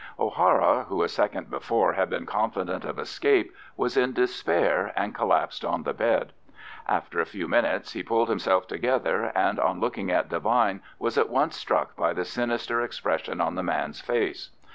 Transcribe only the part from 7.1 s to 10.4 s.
a few minutes he pulled himself together, and on looking at